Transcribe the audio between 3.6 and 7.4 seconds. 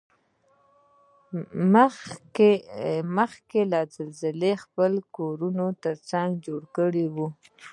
له زلزلې خپل کورنه څنګه جوړ کوړو؟